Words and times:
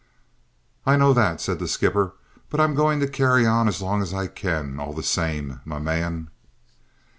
"I 0.83 0.95
know 0.97 1.13
that," 1.13 1.39
said 1.39 1.59
the 1.59 1.67
skipper. 1.67 2.15
"But 2.49 2.59
I'm 2.59 2.73
going 2.73 2.99
to 3.01 3.07
carry 3.07 3.45
on 3.45 3.67
as 3.67 3.83
long 3.83 4.01
as 4.01 4.15
I 4.15 4.25
can, 4.25 4.79
all 4.79 4.93
the 4.93 5.03
same, 5.03 5.61
my 5.63 5.77
man." 5.77 6.31